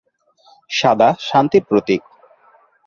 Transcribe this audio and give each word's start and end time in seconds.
সাদা 0.69 1.09
শান্তির 1.19 1.63
প্রতীক। 1.69 2.01